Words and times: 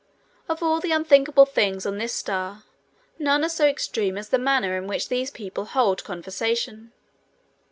Of 0.49 0.63
all 0.63 0.79
the 0.79 0.91
unthinkable 0.91 1.45
things 1.45 1.85
on 1.85 1.99
this 1.99 2.11
star 2.11 2.63
none 3.19 3.45
are 3.45 3.49
so 3.49 3.67
extreme 3.67 4.17
as 4.17 4.29
the 4.29 4.39
manner 4.39 4.75
in 4.75 4.87
which 4.87 5.09
these 5.09 5.29
people 5.29 5.65
hold 5.65 6.03
conversation. 6.03 6.91